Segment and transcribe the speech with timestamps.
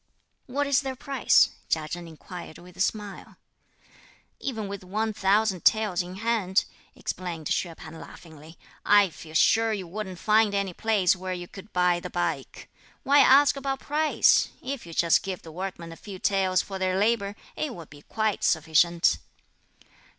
[0.47, 3.37] "What is their price?" Chia Chen inquired with a smile.
[4.39, 9.85] "Even with one thousand taels in hand," explained Hsüeh P'an laughingly, "I feel sure you
[9.87, 12.67] wouldn't find any place, where you could buy the like.
[13.03, 14.49] Why ask about price?
[14.63, 18.01] if you just give the workmen a few taels for their labour, it will be
[18.01, 19.19] quite sufficient."